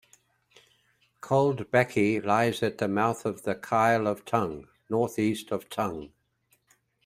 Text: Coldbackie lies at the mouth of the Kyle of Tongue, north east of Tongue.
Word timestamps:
Coldbackie 1.21 2.23
lies 2.25 2.63
at 2.63 2.79
the 2.79 2.87
mouth 2.87 3.23
of 3.23 3.43
the 3.43 3.53
Kyle 3.53 4.07
of 4.07 4.25
Tongue, 4.25 4.67
north 4.89 5.19
east 5.19 5.51
of 5.51 5.69
Tongue. 5.69 6.11